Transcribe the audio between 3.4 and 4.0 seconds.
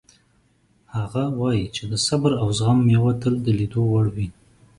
د لیدو